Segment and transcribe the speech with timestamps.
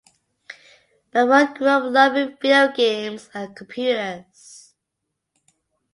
[1.11, 4.73] Barone grew up loving video games and computers.